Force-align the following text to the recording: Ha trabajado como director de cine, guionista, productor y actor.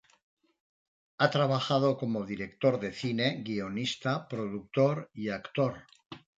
Ha 1.19 1.27
trabajado 1.29 1.91
como 1.95 2.25
director 2.25 2.79
de 2.79 2.91
cine, 2.91 3.43
guionista, 3.45 4.27
productor 4.27 5.11
y 5.13 5.29
actor. 5.29 5.83